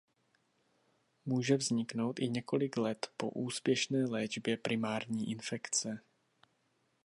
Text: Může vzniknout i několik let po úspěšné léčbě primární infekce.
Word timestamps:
Může 1.25 1.57
vzniknout 1.57 2.19
i 2.19 2.29
několik 2.29 2.77
let 2.77 3.07
po 3.17 3.29
úspěšné 3.29 4.05
léčbě 4.05 4.57
primární 4.57 5.31
infekce. 5.31 6.01